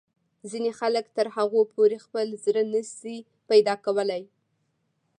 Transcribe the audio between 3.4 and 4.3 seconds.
پیدا کولای.